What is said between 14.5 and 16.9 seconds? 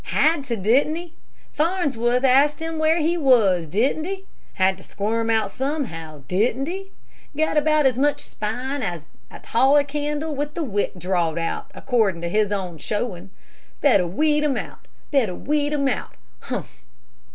out, better weed him out! Humph!"